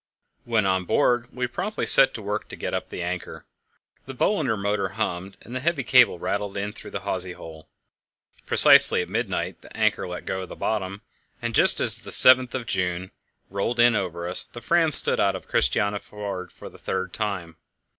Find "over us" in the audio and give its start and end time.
13.95-14.43